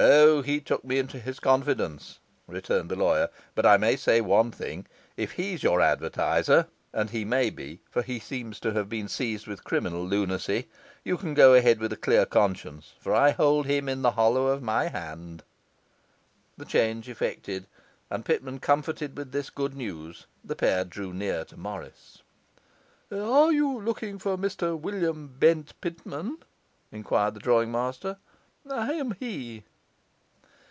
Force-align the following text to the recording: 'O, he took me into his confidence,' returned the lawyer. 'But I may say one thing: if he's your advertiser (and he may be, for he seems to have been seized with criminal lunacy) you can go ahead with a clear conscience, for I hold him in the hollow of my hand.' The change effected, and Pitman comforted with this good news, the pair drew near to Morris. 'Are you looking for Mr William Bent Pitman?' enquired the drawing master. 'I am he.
'O, 0.00 0.42
he 0.42 0.60
took 0.60 0.84
me 0.84 1.00
into 1.00 1.18
his 1.18 1.40
confidence,' 1.40 2.20
returned 2.46 2.88
the 2.88 2.94
lawyer. 2.94 3.28
'But 3.56 3.66
I 3.66 3.76
may 3.78 3.96
say 3.96 4.20
one 4.20 4.52
thing: 4.52 4.86
if 5.16 5.32
he's 5.32 5.64
your 5.64 5.80
advertiser 5.80 6.68
(and 6.92 7.10
he 7.10 7.24
may 7.24 7.50
be, 7.50 7.80
for 7.90 8.02
he 8.02 8.20
seems 8.20 8.60
to 8.60 8.72
have 8.74 8.88
been 8.88 9.08
seized 9.08 9.48
with 9.48 9.64
criminal 9.64 10.06
lunacy) 10.06 10.68
you 11.02 11.18
can 11.18 11.34
go 11.34 11.52
ahead 11.52 11.80
with 11.80 11.92
a 11.92 11.96
clear 11.96 12.24
conscience, 12.26 12.94
for 13.00 13.12
I 13.12 13.30
hold 13.32 13.66
him 13.66 13.88
in 13.88 14.02
the 14.02 14.12
hollow 14.12 14.46
of 14.46 14.62
my 14.62 14.86
hand.' 14.86 15.42
The 16.56 16.64
change 16.64 17.08
effected, 17.08 17.66
and 18.08 18.24
Pitman 18.24 18.60
comforted 18.60 19.18
with 19.18 19.32
this 19.32 19.50
good 19.50 19.74
news, 19.74 20.28
the 20.44 20.54
pair 20.54 20.84
drew 20.84 21.12
near 21.12 21.44
to 21.46 21.56
Morris. 21.56 22.22
'Are 23.10 23.50
you 23.50 23.80
looking 23.80 24.20
for 24.20 24.38
Mr 24.38 24.78
William 24.78 25.26
Bent 25.40 25.72
Pitman?' 25.80 26.38
enquired 26.92 27.34
the 27.34 27.40
drawing 27.40 27.72
master. 27.72 28.18
'I 28.70 28.92
am 28.92 29.16
he. 29.18 29.64